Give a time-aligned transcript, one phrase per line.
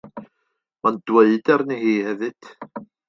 [0.87, 2.51] Mae'n dweud arni hi hefyd.